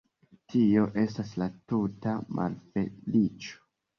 [0.53, 3.63] Tio estas la tuta malfeliĉo!